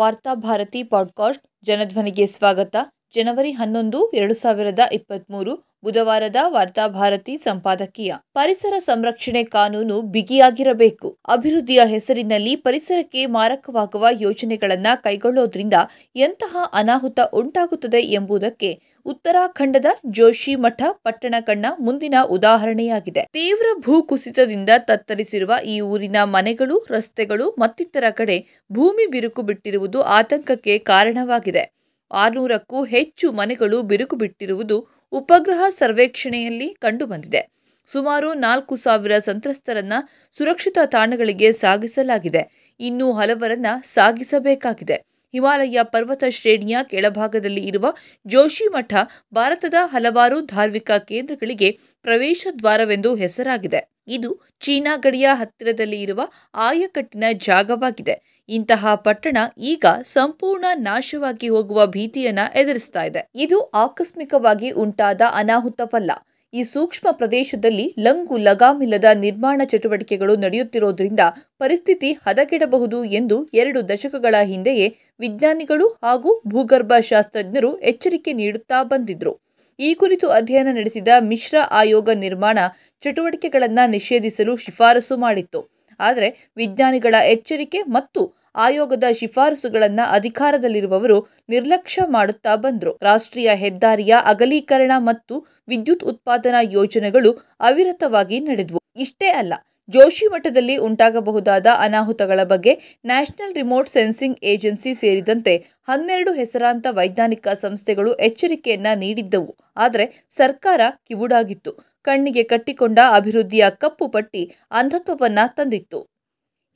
Varthabharati 0.00 0.82
podcast 0.82 1.46
ಜನಧ್ವನಿಗೆ 1.64 2.26
ಸ್ವಾಗತ. 2.26 2.76
ಜನವರಿ 3.14 3.52
ಹನ್ನೊಂದು 3.52 4.10
ಎರಡು 4.10 4.34
ಸಾವಿರದ 4.34 4.78
ಇಪ್ಪತ್ತ್ಮೂರು 4.92 5.69
ಬುಧವಾರದ 5.84 6.36
ವಾರ್ತಾಭಾರತಿ 6.46 7.36
ಸಂಪಾದಕೀಯ. 7.38 8.14
ಪರಿಸರ 8.34 8.74
ಸಂರಕ್ಷಣೆ 8.78 9.44
ಕಾನೂನು 9.44 10.02
ಬಿಗಿಯಾಗಿರಬೇಕು. 10.02 11.18
ಅಭಿವೃದ್ಧಿಯ 11.28 11.80
ಹೆಸರಿನಲ್ಲಿ 11.84 12.56
ಪರಿಸರಕ್ಕೆ 12.56 13.26
ಮಾರಕವಾಗುವ 13.26 14.06
ಯೋಜನೆಗಳನ್ನು 14.20 15.02
ಕೈಗೊಳ್ಳೋದ್ರಿಂದ 15.02 15.74
ಎಂತಹ 16.16 16.56
ಅನಾಹುತ 16.72 17.20
ಉಂಟಾಗುತ್ತದೆ 17.32 18.00
ಎಂಬುದಕ್ಕೆ 18.00 18.80
ಉತ್ತರಾಖಂಡದ 19.04 19.86
ಜೋಶಿಮಠ 20.06 20.82
ಪಟ್ಟಣ 20.90 21.34
ಕಣ್ಣ 21.40 21.66
ಮುಂದಿನ 21.78 22.14
ಉದಾಹರಣೆಯಾಗಿದೆ. 22.24 23.26
ತೀವ್ರ 23.32 23.66
ಭೂಕುಸಿತದಿಂದ 23.80 24.70
ತತ್ತರಿಸಿರುವ 24.78 25.52
ಈ 25.64 25.80
ಊರಿನ 25.80 26.16
ಮನೆಗಳು, 26.24 26.86
ರಸ್ತೆಗಳು 26.90 27.56
ಮತ್ತಿತರ 27.58 28.04
ಕಡೆ 28.10 28.44
ಭೂಮಿ 28.72 29.06
ಬಿರುಕು 29.06 29.42
ಬಿಟ್ಟಿರುವುದು 29.42 30.02
ಆತಂಕಕ್ಕೆ 30.02 30.78
ಕಾರಣವಾಗಿದೆ. 30.78 31.80
ಆರುನೂರಕ್ಕೂ 32.12 32.84
ಹೆಚ್ಚು 32.84 33.32
ಮನೆಗಳು 33.32 33.82
ಬಿರುಕು 33.82 34.16
ಬಿಟ್ಟಿರುವುದು 34.16 34.99
ಉಪಗ್ರಹ 35.12 35.68
ಸರ್ವೇಕ್ಷಣೆಯಲ್ಲಿ 35.68 36.74
ಕಂಡುಬಂದಿದೆ. 36.74 37.50
ಸುಮಾರು 37.86 38.34
ನಾಲ್ಕು 38.34 38.76
ಸಾವಿರ 38.76 39.18
ಸಂತ್ರಸ್ತರನ್ನ 39.18 39.92
ಸುರಕ್ಷಿತ 40.32 40.78
ತಾಣಗಳಿಗೆ 40.84 41.52
ಸಾಗಿಸಲಾಗಿದೆ. 41.52 42.74
ಇನ್ನೂ 42.80 43.12
ಹಲವರನ್ನ 43.12 43.66
ಸಾಗಿಸಬೇಕಾಗಿದೆ. 43.82 44.94
ಹಿಮಾಲಯ 45.32 45.78
ಪರ್ವತ 45.82 46.24
ಶ್ರೇಣಿಯ 46.30 46.76
ಕೆಳಭಾಗದಲ್ಲಿ 46.82 47.60
ಇರುವ 47.60 47.94
ಜೋಶಿಮಠ 48.26 48.94
ಭಾರತದ 49.34 49.74
ಹಲವಾರು 49.84 50.40
ಧಾರ್ಮಿಕ 50.40 50.90
ಕೇಂದ್ರಗಳಿಗೆ 50.90 51.78
ಪ್ರವೇಶ 52.02 52.46
ದ್ವಾರವೆಂದು 52.58 53.14
ಹೆಸರಾಗಿದೆ. 53.14 53.89
ಇದು 54.08 54.40
ಚೀನಾ 54.60 54.96
ಗಡಿಯ 54.96 55.28
ಹತ್ತಿರದಲ್ಲಿ 55.32 56.02
ಇರುವ 56.02 56.20
ಆಯಕಟ್ಟಿನ 56.54 57.24
ಜಾಗವಾಗಿದೆ. 57.32 58.44
ಇಂತಹ 58.48 58.94
ಪಟ್ಟಣ 58.94 59.38
ಈಗ 59.58 59.84
ಸಂಪೂರ್ಣ 60.02 60.64
ನಾಶವಾಗಿ 60.74 61.48
ಹೋಗುವ 61.48 61.86
ಭೀತಿಯನ್ನ 61.86 62.38
ಎದುರಿಸ್ತಾ 62.54 63.04
ಇದೆ. 63.04 63.30
ಇದು 63.34 63.60
ಆಕಸ್ಮಿಕವಾಗಿ 63.60 64.70
ಉಂಟಾದ 64.70 65.20
ಅನಾಹುತವಲ್ಲ. 65.34 66.10
ಈ 66.54 66.62
ಸೂಕ್ಷ್ಮ 66.62 67.08
ಪ್ರದೇಶದಲ್ಲಿ 67.10 67.94
ಲಂಗು 67.98 68.36
ಲಗಾಮಿಲ್ಲದ 68.36 69.04
ನಿರ್ಮಾಣ 69.14 69.62
ಚಟುವಟಿಕೆಗಳು 69.64 70.36
ನಡೆಯುತ್ತಿರುವುದರಿಂದ 70.36 71.20
ಪರಿಸ್ಥಿತಿ 71.58 72.12
ಹದಗೆಡಬಹುದು 72.12 73.04
ಎಂದು 73.04 73.48
ಎರಡು 73.54 73.88
ದಶಕಗಳ 73.88 74.34
ಹಿಂದೆಯೇ 74.42 74.96
ವಿಜ್ಞಾನಿಗಳು 75.20 75.88
ಹಾಗೂ 75.88 76.42
ಭೂಗರ್ಭ 76.48 76.92
ಶಾಸ್ತ್ರಜ್ಞರು 77.00 77.78
ಎಚ್ಚರಿಕೆ 77.78 78.32
ನೀಡುತ್ತಾ 78.32 78.82
ಬಂದಿದ್ರು. 78.82 79.49
ಈ 79.80 79.90
ಕುರಿತು 79.94 80.26
ಅಧ್ಯಯನ 80.28 80.70
ನಡೆಸಿದ 80.72 81.08
ಮಿಶ್ರ 81.20 81.56
ಆಯೋಗ 81.70 82.10
ನಿರ್ಮಾಣ 82.16 82.58
ಚಟುವಟಿಕೆಗಳನ್ನು 83.02 83.84
ನಿಷೇಧಿಸಲು 83.90 84.52
ಶಿಫಾರಸು 84.56 85.16
ಮಾಡಿತ್ತು. 85.16 85.60
ಆದರೆ 86.00 86.28
ವಿಜ್ಞಾನಿಗಳ 86.56 87.14
ಎಚ್ಚರಿಕೆ 87.34 87.80
ಮತ್ತು 87.88 88.20
ಆಯೋಗದ 88.56 89.06
ಶಿಫಾರಸುಗಳನ್ನು 89.12 90.04
ಅಧಿಕಾರದಲ್ಲಿರುವವರು 90.12 91.18
ನಿರ್ಲಕ್ಷ್ಯ 91.48 92.02
ಮಾಡುತ್ತಾ 92.08 92.54
ಬಂದರು. 92.56 92.92
ರಾಷ್ಟ್ರೀಯ 93.02 93.50
ಹೆದ್ದಾರಿಯ 93.54 94.14
ಅಗಲೀಕರಣ 94.24 94.92
ಮತ್ತು 95.00 95.34
ವಿದ್ಯುತ್ 95.68 96.04
ಉತ್ಪಾದನಾ 96.04 96.60
ಯೋಜನೆಗಳು 96.78 97.32
ಅವಿರತವಾಗಿ 97.60 98.38
ನಡೆದವು. 98.40 98.80
ಇಷ್ಟೇ 98.96 99.28
ಅಲ್ಲ 99.40 99.54
ಜೋಶಿಮಠದಲ್ಲಿ 99.90 100.76
ಉಂಟಾಗಬಹುದಾದ 100.76 101.66
ಅನಾಹುತಗಳ 101.78 102.40
ಬಗ್ಗೆ 102.44 102.72
ನ್ಯಾಷನಲ್ 103.04 103.54
ರಿಮೋಟ್ 103.54 103.88
ಸೆನ್ಸಿಂಗ್ 103.88 104.38
ಏಜೆನ್ಸಿ 104.42 104.92
ಸೇರಿದಂತೆ 104.94 105.54
ಹನ್ನೆರಡು 105.88 106.32
ಹೆಸರಾಂತ 106.32 106.86
ವೈಜ್ಞಾನಿಕ 106.90 107.48
ಸಂಸ್ಥೆಗಳು 107.62 108.12
ಎಚ್ಚರಿಕೆಯನ್ನ 108.18 108.88
ನೀಡಿದ್ದವು. 108.94 109.52
ಆದರೆ 109.76 110.06
ಸರ್ಕಾರ 110.36 110.80
ಕಿವುಡಾಗಿತ್ತು. 111.08 111.72
ಕಣ್ಣಿಗೆ 112.02 112.42
ಕಟ್ಟಿಕೊಂಡ 112.42 112.98
ಅಭಿವೃದ್ಧಿಯ 113.14 113.64
ಕಪ್ಪು 113.82 114.06
ಪಟ್ಟಿ 114.08 114.42
ಅಂಧತ್ವವನ್ನ 114.70 115.40
ತಂದಿತ್ತು. 115.56 116.00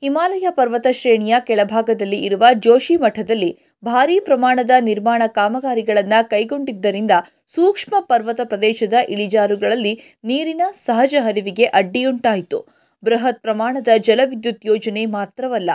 ಹಿಮಾಲಯ 0.03 0.47
ಪರ್ವತ 0.51 0.87
ಶ್ರೇಣಿಯ 0.91 1.35
ಕೆಳಭಾಗದಲ್ಲಿ 1.41 2.19
ಇರುವ 2.19 2.45
ಜೋಶಿ 2.65 2.97
ಮಠದಲ್ಲಿ 2.97 3.51
ಭಾರೀ 3.83 4.17
ಪ್ರಮಾಣದ 4.21 4.75
ನಿರ್ಮಾಣ 4.81 5.23
ಕಾಮಗಾರಿಗಳನ್ನು 5.39 6.29
ಕೈಗೊಂಡಿದ್ದರಿಂದ 6.29 7.13
ಸೂಕ್ಷ್ಮ 7.55 7.95
ಪರ್ವತ 8.01 8.41
ಪ್ರದೇಶದ 8.45 8.93
ಇಳಿಜಾರುಗಳಲ್ಲಿ 9.09 9.93
ನೀರಿನ 10.25 10.63
ಸಹಜ 10.87 11.15
ಹರಿವಿಗೆ 11.21 11.67
ಅಡ್ಡಿಯುಂಟಾಯಿತು. 11.81 12.59
ಬೃಹತ್ 13.05 13.43
ಪ್ರಮಾಣದ 13.43 13.89
ಜಲವಿದ್ಯುತ್ 13.99 14.67
ಯೋಜನೆ 14.67 15.07
ಮಾತ್ರವಲ್ಲ, 15.07 15.71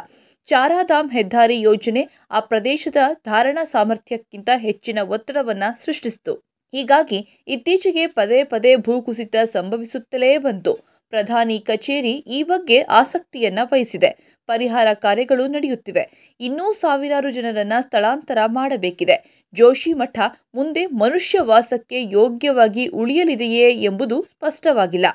ಚಾರಾಧಾಮ್ 0.46 1.12
ಹೆದ್ದಾರಿ 1.12 1.62
ಯೋಜನೆ 1.62 2.10
ಆ 2.32 2.40
ಪ್ರದೇಶದ 2.40 2.96
ಧಾರಣಾ 3.26 3.64
ಸಾಮರ್ಥ್ಯಕ್ಕಿಂತ 3.64 4.50
ಹೆಚ್ಚಿನ 4.58 5.00
ಒತ್ತಡವನ್ನು 5.00 5.86
ಸೃಷ್ಟಿಸಿತು. 5.86 6.34
ಹೀಗಾಗಿ 6.74 7.20
ಇತ್ತೀಚೆಗೆ 7.48 8.08
ಪದೇ 8.08 8.44
ಪದೇ 8.44 8.76
ಭೂಕುಸಿತ 8.76 9.36
ಸಂಭವಿಸುತ್ತಲೇ 9.44 10.38
ಬಂತು. 10.38 10.74
ಪ್ರಧಾನಿ 11.10 11.60
ಕಚೇರಿ 11.60 12.12
ಈ 12.12 12.44
ಬಗ್ಗೆ 12.44 12.82
ಆಸಕ್ತಿಯನ್ನ 12.82 13.60
ವಹಿಸಿದೆ. 13.64 14.40
ಪರಿಹಾರ 14.48 14.88
ಕಾರ್ಯಗಳು 14.94 15.48
ನಡೆಯುತ್ತಿವೆ. 15.48 16.36
ಇನ್ನೂ 16.40 16.74
ಸಾವಿರಾರು 16.74 17.32
ಜನರನ್ನ 17.32 17.74
ಸ್ಥಳಾಂತರ 17.80 18.38
ಮಾಡಬೇಕಿದೆ. 18.46 19.46
ಜೋಶಿ 19.54 19.94
ಮಠ 19.94 20.20
ಮುಂದೆ 20.56 20.86
ಮನುಷ್ಯ 20.86 21.40
ವಾಸಕ್ಕೆ 21.42 22.04
ಯೋಗ್ಯವಾಗಿ 22.04 22.88
ಉಳಿಯಲಿದೆಯೇ 22.88 23.70
ಎಂಬುದು 23.84 24.26
ಸ್ಪಷ್ಟವಾಗಿಲ್ಲ. 24.30 25.06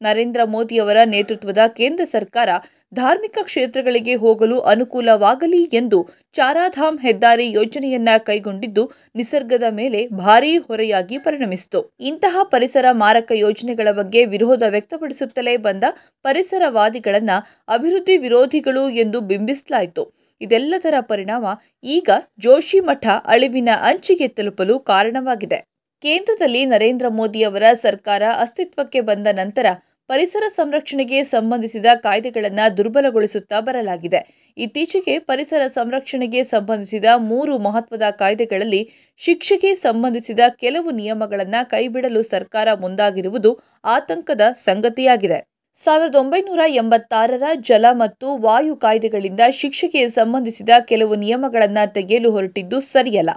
ನರೇಂದ್ರ 0.00 0.40
ಮೋದಿಯವರ 0.44 0.96
ನೇತೃತ್ವದ 1.04 1.58
ಕೇಂದ್ರ 1.66 2.04
ಸರ್ಕಾರ 2.04 2.48
ಧಾರ್ಮಿಕ 2.94 3.38
ಕ್ಷೇತ್ರಗಳಿಗೆ 3.42 4.14
ಹೋಗಲು 4.14 4.60
ಅನುಕೂಲವಾಗಲಿ 4.60 5.62
ಎಂದು 5.62 6.08
ಚಾರಾಧಾಮ್ 6.32 7.00
ಹೆದ್ದಾರಿ 7.00 7.52
ಯೋಜನೆಯನ್ನ 7.52 8.08
ಕೈಗೊಂಡಿದ್ದು 8.18 8.90
ನಿಸರ್ಗದ 9.14 9.62
ಮೇಲೆ 9.70 10.08
ಭಾರೀ 10.08 10.58
ಹೊರೆಯಾಗಿ 10.58 11.18
ಪರಿಣಮಿಸಿತು. 11.18 11.96
ಇಂತಹ 12.00 12.38
ಪರಿಸರ 12.42 12.84
ಮಾರಕ 12.92 13.32
ಯೋಜನೆಗಳ 13.34 13.90
ಬಗ್ಗೆ 13.90 14.24
ವಿರೋಧ 14.24 14.62
ವ್ಯಕ್ತಪಡಿಸುತ್ತಲೇ 14.68 15.56
ಬಂದ 15.56 15.84
ಪರಿಸರವಾದಿಗಳನ್ನ 16.22 17.30
ಅಭಿವೃದ್ಧಿ 17.68 18.16
ವಿರೋಧಿಗಳು 18.16 18.88
ಎಂದು 18.90 19.20
ಬಿಂಬಿಸಲಾಯಿತು. 19.20 20.26
ಇದೆಲ್ಲದರ 20.40 20.94
ಪರಿಣಾಮ 21.00 21.46
ಈಗ 21.82 22.10
ಜೋಶಿ 22.38 22.80
ಮಠ 22.80 23.06
ಅಳಿವಿನ 23.24 23.68
ಅಂಚಿಗೆ 23.82 24.28
ತಲುಪಲು 24.28 24.78
ಕಾರಣವಾಗಿದೆ. 24.78 25.75
ಕೇಂದ್ರದಲ್ಲಿ 26.06 26.60
ನರೇಂದ್ರ 26.64 27.06
ಮೋದಿಯವರ 27.08 27.66
ಸರ್ಕಾರ 27.82 28.22
ಅಸ್ತಿತ್ವಕ್ಕೆ 28.38 29.00
ಬಂದ 29.00 29.28
ನಂತರ 29.32 29.66
ಪರಿಸರ 30.08 30.44
ಸಂರಕ್ಷಣೆಗೆ 30.48 31.22
ಸಂಬಂಧಿಸಿದ 31.22 31.86
ಕಾಯ್ದೆಗಳನ್ನು 32.02 32.64
ದುರ್ಬಲಗೊಳಿಸುತ್ತಾ 32.76 33.60
ಬರಲಾಗಿದೆ. 33.60 34.20
ಇತ್ತೀಚೆಗೆ 34.56 35.18
ಪರಿಸರ 35.18 35.62
ಸಂರಕ್ಷಣೆಗೆ 35.66 36.42
ಸಂಬಂಧಿಸಿದ 36.42 37.04
ಮೂರು 37.30 37.58
ಮಹತ್ವದ 37.58 38.02
ಕಾಯ್ದೆಗಳಲ್ಲಿ 38.10 38.82
ಶಿಕ್ಷೆಗೆ 39.20 39.74
ಸಂಬಂಧಿಸಿದ 39.74 40.40
ಕೆಲವು 40.60 40.90
ನಿಯಮಗಳನ್ನು 40.90 41.62
ಕೈಬಿಡಲು 41.70 42.22
ಸರ್ಕಾರ 42.22 42.68
ಮುಂದಾಗಿರುವುದು 42.74 43.52
ಆತಂಕದ 43.84 44.40
ಸಂಗತಿಯಾಗಿದೆ. 44.52 45.40
ಸಾವಿರದ 45.76 46.16
ಒಂಬೈನೂರ 46.16 46.60
ಎಂಬತ್ತಾರರ 46.74 47.48
ಜಲ 47.70 47.86
ಮತ್ತು 47.94 48.28
ವಾಯು 48.36 48.76
ಕಾಯ್ದೆಗಳಿಂದ 48.76 49.40
ಶಿಕ್ಷೆಗೆ 49.52 50.04
ಸಂಬಂಧಿಸಿದ 50.08 50.70
ಕೆಲವು 50.84 51.14
ನಿಯಮಗಳನ್ನು 51.14 51.92
ತೆಗೆಯಲು 51.94 52.30
ಹೊರಟಿದ್ದು 52.30 52.80
ಸರಿಯಲ್ಲ. 52.80 53.32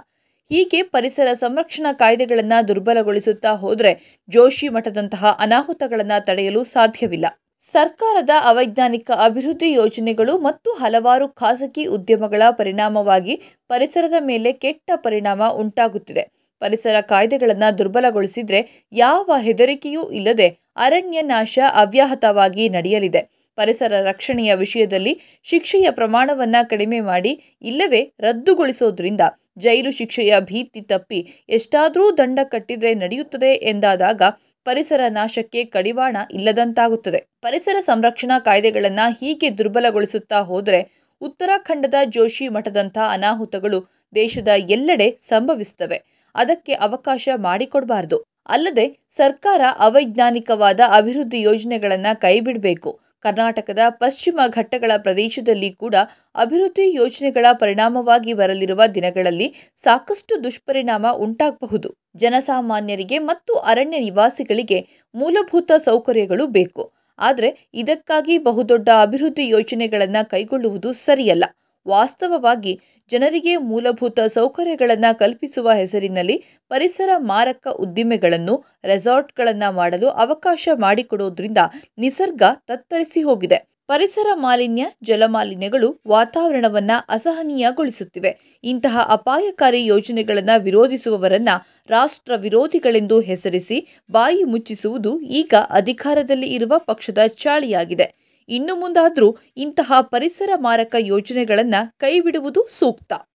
ಹೀಗೆ 0.50 0.82
ಪರಿಸರ 0.82 1.32
ಸಂರಕ್ಷಣಾ 1.32 1.92
ಕಾಯ್ದೆಗಳನ್ನು 1.92 2.68
ದುರ್ಬಲಗೊಳಿಸುತ್ತಾ 2.68 3.50
ಹೋದರೆ 3.54 3.92
ಜೋಶಿ 4.28 4.68
ಮಠದಂತಹ 4.68 5.36
ಅನಾಹುತಗಳನ್ನು 5.40 6.24
ತಡೆಯಲು 6.24 6.64
ಸಾಧ್ಯವಿಲ್ಲ. 6.64 7.26
ಸರ್ಕಾರದ 7.62 8.30
ಅವೈಜ್ಞಾನಿಕ 8.44 9.10
ಅಭಿವೃದ್ಧಿ 9.24 9.72
ಯೋಜನೆಗಳು 9.72 10.38
ಮತ್ತು 10.38 10.72
ಹಲವಾರು 10.72 11.28
ಖಾಸಗಿ 11.28 11.84
ಉದ್ಯಮಗಳ 11.86 12.42
ಪರಿಣಾಮವಾಗಿ 12.50 13.34
ಪರಿಸರದ 13.68 14.14
ಮೇಲೆ 14.20 14.52
ಕೆಟ್ಟ 14.52 14.90
ಪರಿಣಾಮ 14.96 15.42
ಉಂಟಾಗುತ್ತಿದೆ. 15.48 16.24
ಪರಿಸರ 16.62 17.00
ಕಾಯ್ದೆಗಳನ್ನು 17.00 17.78
ದುರ್ಬಲಗೊಳಿಸಿದರೆ 17.78 18.86
ಯಾವ 18.92 19.30
ಹೆದರಿಕೆಯೂ 19.38 20.10
ಇಲ್ಲದೆ 20.10 20.48
ಅರಣ್ಯ 20.76 21.22
ನಾಶ 21.22 21.58
ಅವ್ಯಾಹತವಾಗಿ 21.74 22.68
ನಡೆಯಲಿದೆ. 22.68 23.22
ಪರಿಸರ 23.58 23.92
ರಕ್ಷಣೆಯ 24.02 24.54
ವಿಷಯದಲ್ಲಿ 24.54 25.12
ಶಿಕ್ಷೆಯ 25.44 25.86
ಪ್ರಮಾಣವನ್ನು 25.90 26.68
ಕಡಿಮೆ 26.68 27.00
ಮಾಡಿ, 27.00 27.32
ಇಲ್ಲವೇ 27.62 28.02
ರದ್ದುಗೊಳಿಸೋದ್ರಿಂದ 28.20 29.20
ಜೈಲು 29.58 29.90
ಶಿಕ್ಷೆಯ 29.90 30.40
ಭೀತಿ 30.40 30.80
ತಪ್ಪಿ 30.80 31.44
ಎಷ್ಟಾದರೂ 31.48 32.16
ದಂಡ 32.18 32.38
ಕಟ್ಟಿದ್ರೆ 32.42 32.94
ನಡೆಯುತ್ತದೆ 32.94 33.54
ಎಂದಾದಾಗ 33.54 34.22
ಪರಿಸರ 34.64 35.00
ನಾಶಕ್ಕೆ 35.08 35.64
ಕಡಿವಾಣ 35.64 36.16
ಇಲ್ಲದಂತಾಗುತ್ತದೆ. 36.32 37.26
ಪರಿಸರ 37.42 37.76
ಸಂರಕ್ಷಣಾ 37.80 38.38
ಕಾಯ್ದೆಗಳನ್ನು 38.38 39.12
ಹೀಗೆ 39.12 39.58
ದುರ್ಬಲಗೊಳಿಸುತ್ತಾ 39.58 40.40
ಹೋದರೆ 40.40 41.00
ಉತ್ತರಾಖಂಡದ 41.20 41.94
ಜೋಶಿ 42.08 42.48
ಮಠದಂಥ 42.48 42.98
ಅನಾಹುತಗಳು 42.98 43.90
ದೇಶದ 44.14 44.48
ಎಲ್ಲೆಡೆ 44.48 45.10
ಸಂಭವಿಸುತ್ತವೆ. 45.10 46.02
ಅದಕ್ಕೆ 46.34 46.72
ಅವಕಾಶ 46.72 47.28
ಮಾಡಿಕೊಡಬಾರದು. 47.36 48.24
ಅಲ್ಲದೆ 48.46 48.98
ಸರ್ಕಾರ 49.10 49.60
ಅವೈಜ್ಞಾನಿಕವಾದ 49.78 50.80
ಅಭಿವೃದ್ಧಿ 50.92 51.40
ಯೋಜನೆಗಳನ್ನು 51.40 52.20
ಕೈಬಿಡಬೇಕು. 52.20 53.09
ಕರ್ನಾಟಕದ 53.22 53.78
ಪಶ್ಚಿಮ 53.88 54.40
ಘಟ್ಟಗಳ 54.48 54.92
ಪ್ರದೇಶದಲ್ಲಿ 54.96 55.70
ಕೂಡ 55.74 55.94
ಅಭಿವೃದ್ಧಿ 56.34 56.86
ಯೋಜನೆಗಳ 56.94 57.46
ಪರಿಣಾಮವಾಗಿ 57.52 58.32
ಬರಲಿರುವ 58.32 58.80
ದಿನಗಳಲ್ಲಿ 58.94 59.48
ಸಾಕಷ್ಟು 59.76 60.44
ದುಷ್ಪರಿಣಾಮ 60.44 61.06
ಉಂಟಾಗಬಹುದು. 61.16 61.90
ಜನಸಾಮಾನ್ಯರಿಗೆ 62.16 63.18
ಮತ್ತು 63.18 63.54
ಅರಣ್ಯ 63.54 63.98
ನಿವಾಸಿಗಳಿಗೆ 63.98 64.80
ಮೂಲಭೂತ 65.14 65.72
ಸೌಕರ್ಯಗಳು 65.78 66.46
ಬೇಕು. 66.46 66.84
ಆದರೆ 67.18 67.48
ಇದಕ್ಕಾಗಿ 67.74 68.38
ಬಹುದೊಡ್ಡ 68.38 68.88
ಅಭಿವೃದ್ಧಿ 69.02 69.48
ಯೋಜನೆಗಳನ್ನು 69.48 70.28
ಕೈಗೊಳ್ಳುವುದು 70.30 70.92
ಸರಿಯಲ್ಲ. 70.92 71.44
ವಾಸ್ತವವಾಗಿ 71.88 72.80
ಜನರಿಗೆ 73.10 73.56
ಮೂಲಭೂತ 73.56 74.20
ಸೌಕರ್ಯಗಳನ್ನು 74.20 75.18
ಕಲ್ಪಿಸುವ 75.18 75.70
ಹೆಸರಿನಲ್ಲಿ 75.70 76.44
ಪರಿಸರ 76.68 77.10
ಮಾರಕ 77.18 77.68
ಉದ್ದಿಮೆಗಳನ್ನು, 77.68 78.64
ರೆಸಾರ್ಟ್ಗಳನ್ನು 78.84 79.72
ಮಾಡಲು 79.72 80.08
ಅವಕಾಶ 80.08 80.68
ಮಾಡಿಕೊಡೋದ್ರಿಂದ 80.74 81.58
ನಿಸರ್ಗ 81.98 82.42
ತತ್ತರಿಸಿ 82.68 83.22
ಹೋಗಿದೆ. 83.22 83.70
ಪರಿಸರ 83.86 84.26
ಮಾಲಿನ್ಯ, 84.34 84.86
ಜಲಮಾಲಿನ್ಯಗಳು 85.02 86.00
ವಾತಾವರಣವನ್ನು 86.08 87.04
ಅಸಹನೀಯಗೊಳಿಸುತ್ತಿವೆ. 87.08 88.60
ಇಂತಹ 88.64 89.00
ಅಪಾಯಕಾರಿ 89.10 89.86
ಯೋಜನೆಗಳನ್ನು 89.86 90.60
ವಿರೋಧಿಸುವವರನ್ನ 90.60 91.48
ರಾಷ್ಟ್ರ 91.88 92.32
ವಿರೋಧಿಗಳೆಂದು 92.36 93.20
ಹೆಸರಿಸಿ 93.20 93.86
ಬಾಯಿ 94.10 94.44
ಮುಚ್ಚಿಸುವುದು 94.44 95.20
ಈಗ 95.20 95.54
ಅಧಿಕಾರದಲ್ಲಿ 95.70 96.46
ಇರುವ 96.46 96.78
ಪಕ್ಷದ 96.78 97.18
ಚಾಳಿಯಾಗಿದೆ. 97.26 98.19
ಇನ್ನು 98.48 98.76
ಮುಂದಾದರೂ 98.76 99.36
ಇಂತಹ 99.56 99.92
ಪರಿಸರ 100.00 100.50
ಮಾರಕ 100.56 100.94
ಯೋಜನೆಗಳನ್ನು 100.98 101.98
ಕೈಬಿಡುವುದು 101.98 102.66
ಸೂಕ್ತ. 102.68 103.12